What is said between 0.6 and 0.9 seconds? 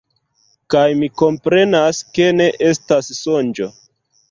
Kaj